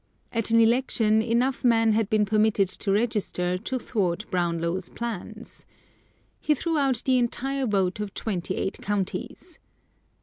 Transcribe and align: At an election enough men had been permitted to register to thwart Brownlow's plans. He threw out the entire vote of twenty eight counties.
At 0.31 0.49
an 0.49 0.59
election 0.59 1.21
enough 1.21 1.63
men 1.63 1.91
had 1.93 2.09
been 2.09 2.25
permitted 2.25 2.67
to 2.69 2.91
register 2.91 3.55
to 3.59 3.77
thwart 3.77 4.25
Brownlow's 4.31 4.89
plans. 4.89 5.63
He 6.39 6.55
threw 6.55 6.79
out 6.79 7.03
the 7.05 7.19
entire 7.19 7.67
vote 7.67 7.99
of 7.99 8.15
twenty 8.15 8.55
eight 8.55 8.79
counties. 8.81 9.59